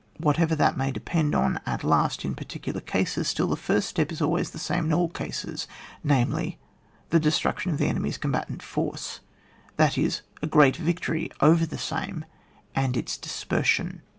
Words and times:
Whatever 0.17 0.55
that 0.55 0.77
may 0.77 0.89
de 0.91 0.99
pend 0.99 1.35
on 1.35 1.59
at 1.63 1.83
last 1.83 2.25
in 2.25 2.33
particular 2.33 2.81
cases^ 2.81 3.25
still 3.27 3.45
the 3.45 3.55
first 3.55 3.87
step 3.87 4.11
is 4.11 4.19
always 4.19 4.49
the 4.49 4.57
same 4.57 4.85
in 4.85 4.93
all 4.93 5.09
cases, 5.09 5.67
namely: 6.03 6.57
The 7.11 7.19
destruction 7.19 7.71
of 7.71 7.77
the 7.77 7.85
ene^ 7.85 7.99
my*B 7.99 8.13
combatant 8.13 8.63
force, 8.63 9.19
that 9.77 9.99
is, 9.99 10.23
a 10.41 10.47
great 10.47 10.75
viC" 10.79 10.99
tory 11.01 11.29
over 11.39 11.67
the 11.67 11.77
same 11.77 12.25
and 12.73 12.97
its 12.97 13.15
dispersion. 13.15 14.01